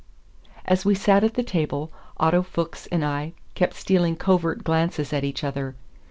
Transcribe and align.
As 0.65 0.83
we 0.83 0.95
sat 0.95 1.23
at 1.23 1.35
the 1.35 1.43
table 1.43 1.91
Otto 2.17 2.41
Fuchs 2.41 2.87
and 2.87 3.05
I 3.05 3.33
kept 3.53 3.75
stealing 3.75 4.15
covert 4.15 4.63
glances 4.63 5.13
at 5.13 5.23
each 5.23 5.43
other. 5.43 5.75